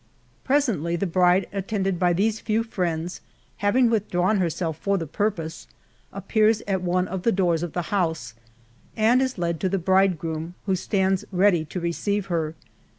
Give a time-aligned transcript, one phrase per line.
[0.43, 3.21] Presently the bride attended by these few friends,
[3.57, 5.67] having withdrawn herself for the purpose,
[6.11, 8.33] appears atone of the doors of the house,
[8.97, 12.55] and is led to the bridegroom, who stands rea dy to receive her.